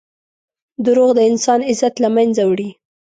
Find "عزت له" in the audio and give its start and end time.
1.69-2.09